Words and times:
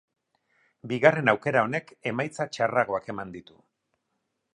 Bigarren 0.91 1.29
aukera 1.33 1.61
honek 1.67 1.93
emaitza 2.13 2.47
txarragoak 2.55 3.13
eman 3.15 3.35
ditu. 3.37 3.59